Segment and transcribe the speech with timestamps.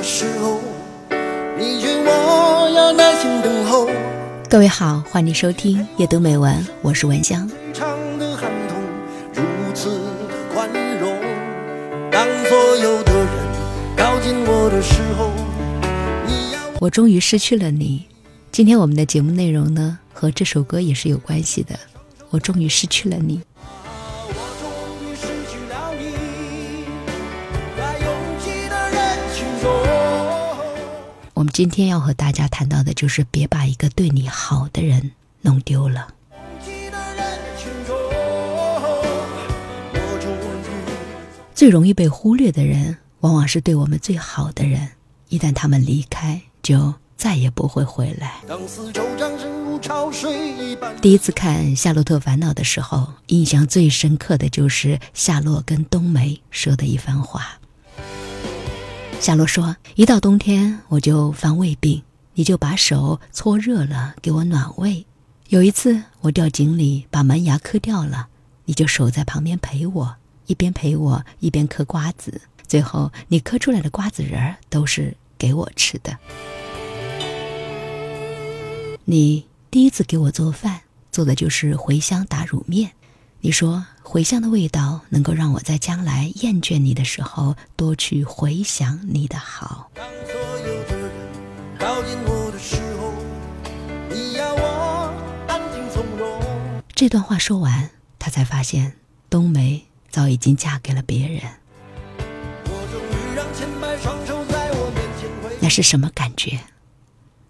[0.00, 0.58] 的时候，
[1.58, 3.86] 你劝我要耐心等候。
[4.48, 7.46] 各位好，欢迎收听夜读美文，我是文香。
[7.74, 7.86] 长
[8.18, 8.78] 的寒冬
[9.34, 9.42] 如
[9.74, 11.12] 此的宽容，
[12.10, 13.28] 当所有的人
[13.94, 15.30] 靠近我的时候，
[16.26, 18.06] 你要我终于失去了你。
[18.50, 21.78] 今天我们的节目内容呢，和这首歌也是有关系的。
[22.30, 23.38] 我终于失去了你。
[31.52, 35.10] 今天要和大家谈到的就是，别把一个对你好的人
[35.42, 36.08] 弄丢了。
[41.54, 44.88] 最容易被忽略的人，往往是对我们最好的人。
[45.28, 48.40] 一旦他们离开，就再也不会回来。
[51.02, 57.58] 第一次看《夏洛特烦恼》的时候，印象最深刻的就是夏洛跟冬梅说的一番话。
[59.20, 65.04] 夏洛说：“一到冬天我就犯胃病，你就把手搓热了给我暖胃。
[65.50, 68.28] 有一次我掉井里把门牙磕掉了，
[68.64, 72.40] 你就守在旁边陪我，一边陪我一边嗑瓜子。
[72.66, 76.16] 最后你嗑出来的瓜子仁儿都是给我吃的。
[79.04, 80.80] 你第一次给我做饭，
[81.12, 82.92] 做的就是茴香打卤面。
[83.42, 89.90] 你说茴香的味道能够让我在将来厌倦你的时候，多去回想你的好。
[89.94, 91.10] 当所有的人
[91.78, 93.14] 靠近我的时候，
[94.14, 95.14] 你要我
[95.48, 96.38] 安静从容。
[96.94, 97.88] 这段话说完，
[98.18, 98.94] 他才发现
[99.30, 101.40] 冬梅早已经嫁给了别人。
[102.64, 106.60] 我终于让千百双手在我面前挥那是什么感觉？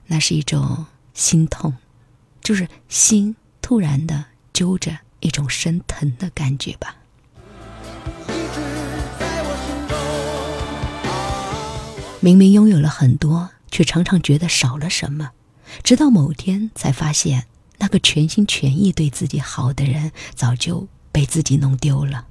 [0.06, 1.74] 那是一种心痛，
[2.42, 6.96] 就是心突然的揪着一种生疼的感觉吧。
[12.20, 15.30] 明明拥有了很多，却常常觉得少了什么，
[15.82, 17.46] 直到某天才发现，
[17.78, 22.26] 那个全心全意对自己好的人，早就被自己弄丢了。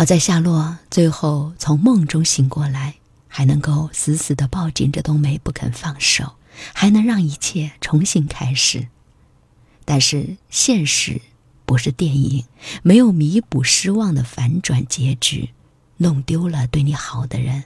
[0.00, 2.94] 好在夏洛最后从梦中醒过来，
[3.28, 6.36] 还能够死死地抱紧着冬梅不肯放手，
[6.72, 8.88] 还能让一切重新开始。
[9.84, 11.20] 但是现实
[11.66, 12.46] 不是电影，
[12.82, 15.50] 没有弥补失望的反转结局，
[15.98, 17.64] 弄丢了对你好的人，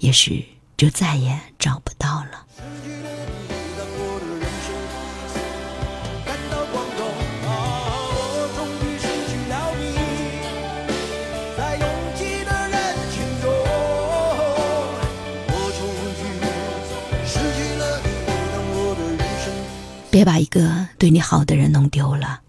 [0.00, 2.46] 也许就再也找不到了。
[20.10, 22.40] 别把一个对你好的人弄丢了。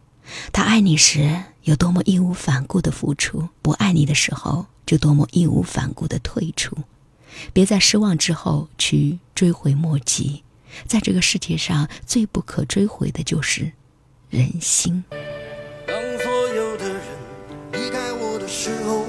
[0.51, 6.75] 他爱你时有多么义无反顾的付出，不爱你的时候就多么义无反顾的退出。
[7.53, 10.43] 别在失望之后去追悔莫及。
[10.87, 13.71] 在这个世界上最不可追回的就是
[14.29, 15.03] 人心。
[15.85, 17.01] 当所有的人
[17.73, 19.05] 离开我的时候，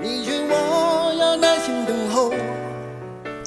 [0.00, 2.32] 你劝我要耐心等候。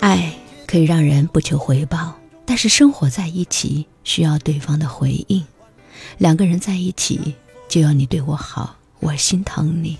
[0.02, 0.34] 爱
[0.68, 2.14] 可以让人不求回报，
[2.54, 5.44] 但是生活在一起需要对方的回应。
[6.20, 7.34] 两个人在一起，
[7.68, 9.98] 就要你对我好，我心疼你。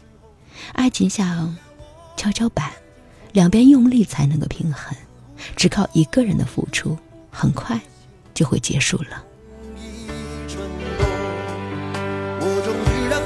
[0.74, 1.58] 爱情像
[2.16, 2.72] 跷跷板，
[3.32, 4.96] 两边用力才能够平衡，
[5.56, 6.96] 只靠一个人的付出，
[7.32, 7.82] 很快
[8.36, 9.24] 就会结束了。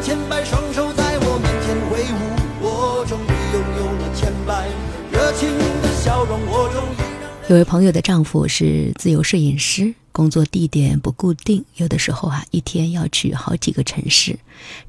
[0.01, 2.15] 千百双手在我面前挥舞，
[2.61, 4.69] 我终于拥有了千百
[5.11, 5.49] 热情
[5.81, 7.16] 的笑容，我终于
[7.49, 14.37] 有位朋友的丈夫是自由摄影师，工作地点不固定，有的时候啊，一天要去好几个城市。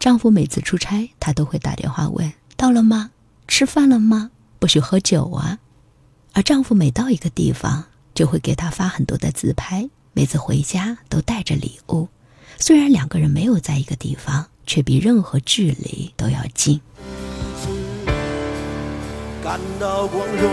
[0.00, 3.12] 丈夫每次出差，她都会打电话问：“到了吗？
[3.46, 4.32] 吃饭了吗？
[4.58, 5.60] 不许喝酒啊！”
[6.34, 12.08] 而丈夫每到一个地方，就会给她发很多的自拍，每次回家都带着礼物。
[12.58, 16.80] 虽然两个人没有在一个地方，却比任何距离都要近。
[19.44, 20.50] 感到光荣。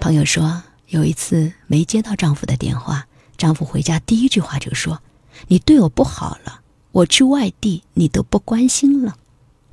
[0.00, 3.06] 朋友说，有一次没接到丈夫的电话，
[3.36, 5.02] 丈夫回家第一句话就说
[5.48, 6.62] ：“你对我不好了，
[6.92, 9.18] 我去外地你都不关心了。”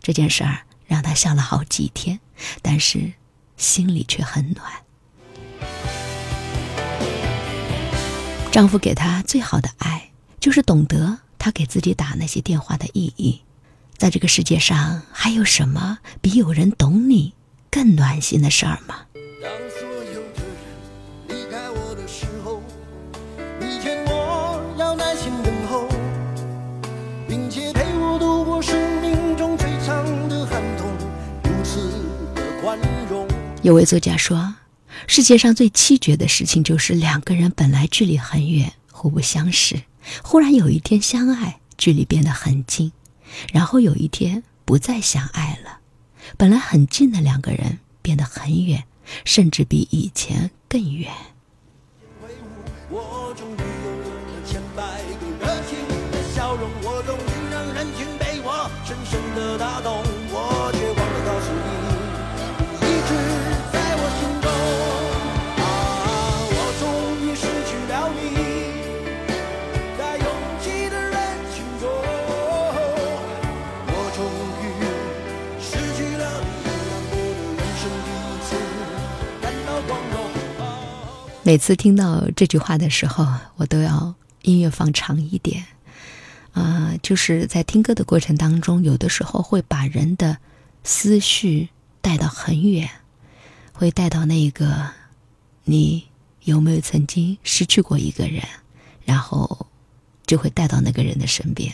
[0.03, 2.19] 这件事儿让她笑了好几天，
[2.62, 3.13] 但是
[3.56, 4.69] 心里却很暖。
[8.51, 10.11] 丈夫给她最好的爱，
[10.41, 13.41] 就是懂得她给自己打那些电话的意义。
[13.95, 17.33] 在这个世界上，还有什么比有人懂你
[17.71, 19.06] 更暖心的事儿吗？
[33.65, 34.53] 有位作家说，
[35.07, 39.81] 世界上最凄绝的事情就是两个人本来距离很远，互不相识，
[40.23, 42.91] 忽然有一天相爱，距离变得很近，
[43.51, 45.79] 然后有一天不再相爱了，
[46.38, 48.83] 本来很近的两个人变得很远，
[49.23, 51.11] 甚至比以前更远。
[52.91, 54.83] 我终于有了千百
[55.18, 55.79] 个热情
[56.11, 60.03] 的笑容，我终于让人群被我深深的打动，
[81.47, 83.24] 每次听到这句话的时候，
[83.57, 85.63] 我都要音乐放长一点。
[86.53, 90.39] 啊、就是在听歌的过程当中，有的时候会把人的
[90.83, 91.69] 思绪
[92.01, 92.89] 带到很远，
[93.74, 94.89] 会带到那个
[95.65, 96.07] 你
[96.45, 98.42] 有没有曾经失去过一个人，
[99.03, 99.68] 然后
[100.25, 101.71] 就会带到那个人的身边。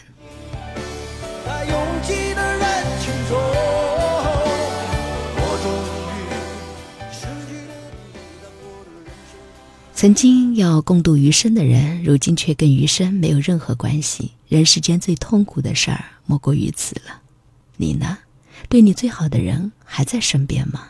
[10.01, 14.31] 曾经要共度余生的人，如今却跟余生没有任何关系。
[14.47, 17.21] 人世间最痛苦的事儿，莫过于此了。
[17.77, 18.17] 你呢？
[18.67, 20.87] 对你最好的人还在身边吗？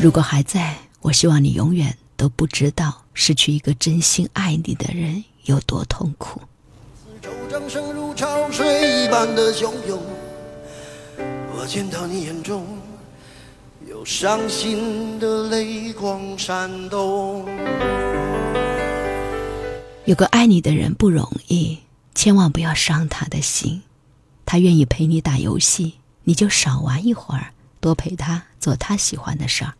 [0.00, 6.40] 如果还在，我希望你永远都不知道失去一个真心爱你的人有多痛苦。
[7.50, 10.02] 掌声如潮水一般的汹涌。
[11.54, 12.66] 我见到你眼中
[14.02, 17.46] 有伤心的泪光闪动。
[20.06, 21.78] 有个爱你的人不容易，
[22.12, 23.80] 千万不要伤他的心。
[24.44, 25.94] 他愿意陪你打游戏，
[26.24, 29.74] 你就少玩一会儿，多陪他做他喜欢的事儿。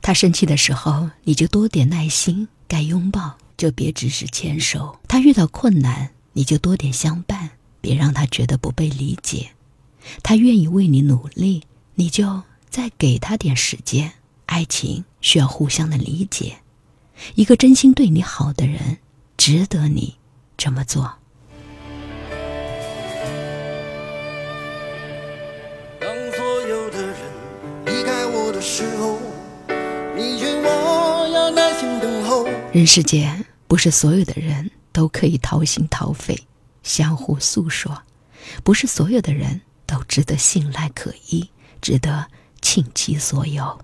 [0.00, 4.98] 他生气的时候，你就多点耐心，该拥抱就别只是牵手。
[5.06, 7.50] 他遇到困难，你就多点相伴，
[7.82, 9.50] 别让他觉得不被理解。
[10.22, 11.64] 他愿意为你努力，
[11.96, 12.40] 你就
[12.76, 14.12] 再给他点时间。
[14.44, 16.58] 爱情需要互相的理解，
[17.34, 18.98] 一个真心对你好的人，
[19.38, 20.14] 值得你
[20.58, 21.10] 这么做。
[25.98, 27.16] 当所有的人
[27.86, 29.18] 离开我的时候，
[30.14, 32.46] 你劝我要耐心等候。
[32.74, 36.38] 人世间不是所有的人都可以掏心掏肺、
[36.82, 38.02] 相互诉说，
[38.62, 41.48] 不是所有的人都值得信赖可依，
[41.80, 42.26] 值得
[42.68, 43.78] 倾其所有。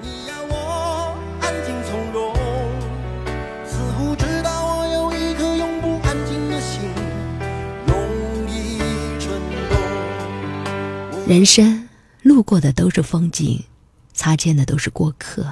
[0.00, 2.34] 你要我安静从容，
[3.66, 6.80] 似乎知道我有一颗永不安静的心，
[7.86, 8.78] 容易
[9.20, 9.38] 蠢
[9.68, 11.28] 动。
[11.28, 11.86] 人生
[12.22, 13.62] 路过的都是风景，
[14.14, 15.46] 擦肩的都是过客。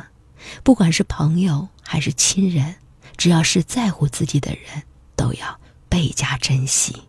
[0.63, 2.77] 不管是朋友还是亲人，
[3.19, 4.83] 只要是在乎自己的人，
[5.15, 5.61] 都要
[5.91, 7.03] 倍加珍惜。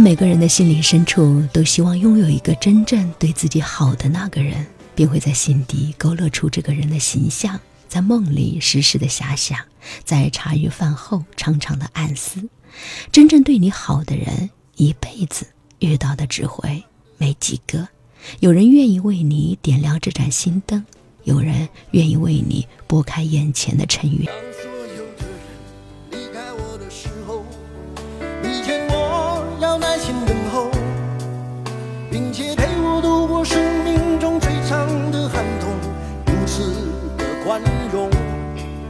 [0.00, 9.58] 每个人的心灵深处，都希望拥有一个真正对自己好的那个人，并会在心底勾勒出这个人的形象，在梦里时时的遐想，
[10.02, 12.48] 在茶余饭后常常的暗思。
[13.12, 15.46] 真正对你好的人，一辈子
[15.80, 16.82] 遇到的只会
[17.18, 17.86] 没几个。
[18.40, 20.82] 有人愿意为你点亮这盏心灯，
[21.24, 24.49] 有人愿意为你拨开眼前的尘缘。
[32.30, 35.68] 并且陪我度过生命中最长的寒冬，
[36.26, 36.72] 如此
[37.18, 37.60] 的宽
[37.90, 38.08] 容。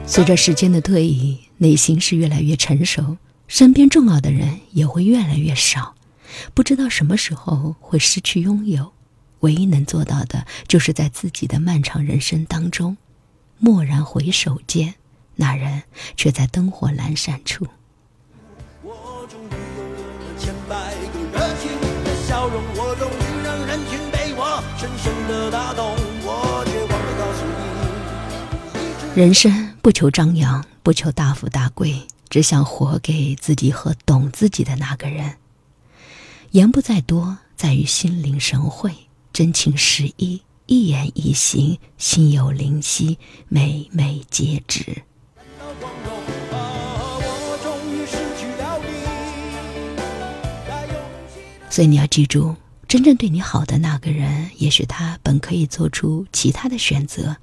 [0.07, 3.17] 随着时间的推移，内心是越来越成熟，
[3.49, 5.95] 身边重要的人也会越来越少，
[6.53, 8.93] 不知道什么时候会失去拥有。
[9.39, 12.99] 唯一能做到的，就是在自己的漫长人生当中，
[13.61, 14.97] 蓦然回首间，
[15.37, 17.67] 那人却在灯火阑珊处。
[18.83, 19.41] 我终
[29.15, 35.37] 人，生不求张扬，不求大富大贵，只想活给自己和懂自己的那个人。
[36.53, 38.91] 言不在多，在于心领神会，
[39.33, 43.19] 真情实意，一言一行，心有灵犀，
[43.49, 45.03] 每每皆知。
[51.71, 52.57] 所以你要记住，
[52.89, 57.37] 真正对你好的那个人，也许他本可以做出其他的选择，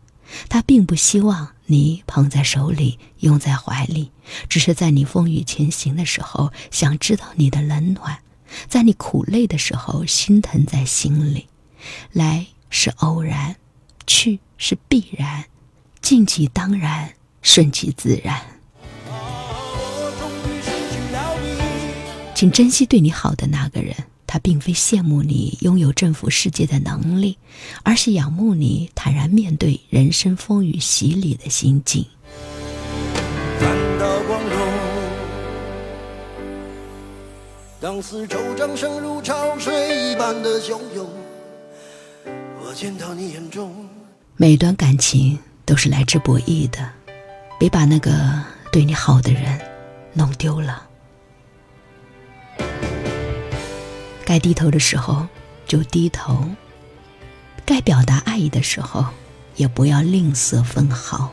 [0.50, 4.12] 他并不希望你捧在手里，拥在怀里，
[4.50, 8.19] 只是在你风雨前行的时候，想知道你的冷暖，
[8.67, 11.48] 在你苦累的时候，心疼在心里。
[12.12, 13.55] 来是偶然，
[14.05, 15.46] 去是必然，
[16.01, 18.41] 尽其当然，顺其自然。
[22.36, 23.96] 请珍惜对你好的那个人。
[24.27, 27.38] 他并非羡慕你拥有征服世界的能力，
[27.81, 32.05] 而是仰慕你坦然面对人生风雨洗礼的心境。
[33.60, 34.57] 感到光荣。
[37.79, 41.07] 当四周掌声如潮水一般的汹涌，
[42.62, 43.88] 我见到你眼中。
[44.36, 46.89] 每段感情都是来之不易的，
[47.60, 48.12] 别把那个
[48.72, 49.60] 对你好的人
[50.13, 50.87] 弄丢了。
[54.27, 55.25] 该低头的时候
[55.65, 56.43] 就低头，
[57.65, 59.05] 该表达爱意的时候
[59.55, 61.31] 也不要吝啬分毫。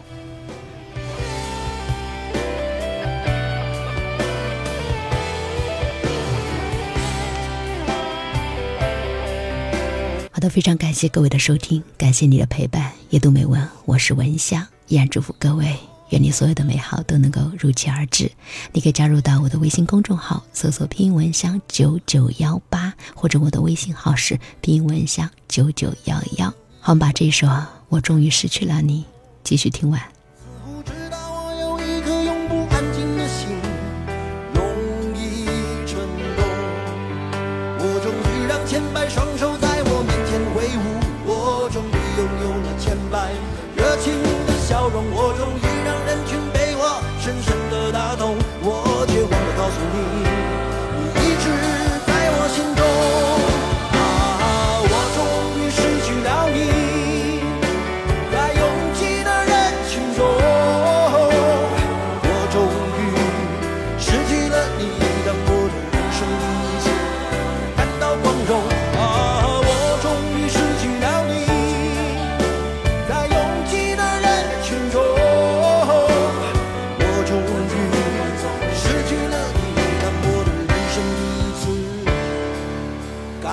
[10.31, 12.93] 好的，非常感谢各位的收听，感谢你的陪伴。
[13.11, 15.77] 夜读美文，我是文香，依然祝福各位。
[16.11, 18.31] 愿你所有的美好都能够如期而至。
[18.73, 22.84] 你可以加入到我的微信公众号，搜索“拼音文香九九幺八”，
[23.15, 26.49] 或者我的微信号是“拼音文香九九幺幺”。
[26.81, 27.47] 好，我们把这首
[27.89, 29.03] 《我终于失去了你》
[29.43, 30.14] 继续听完。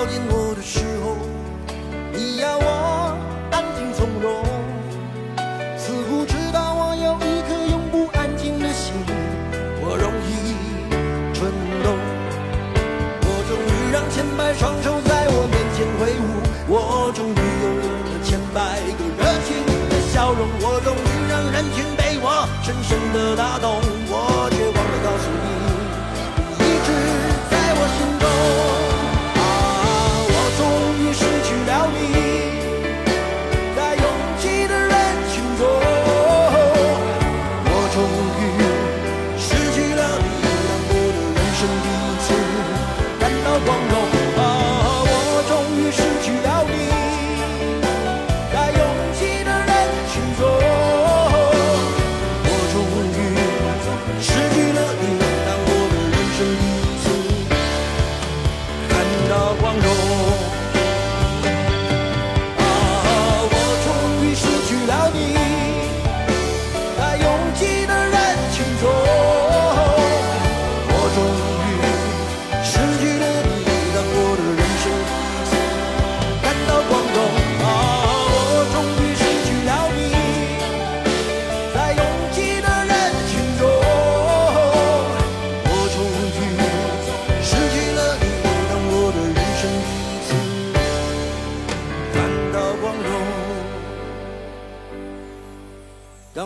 [0.00, 1.14] 靠近我的时候
[2.10, 3.14] 你要我
[3.50, 4.42] 安静从容
[5.76, 8.94] 似乎知道我有一颗永不安静的心
[9.84, 10.56] 我容易
[11.34, 11.52] 蠢
[11.84, 11.92] 动。
[13.20, 19.54] 我终于让千百双手在我面前挥舞我终于拥有了千百个热情。
[19.90, 23.99] 的笑容我终于让人群被我深深的打动。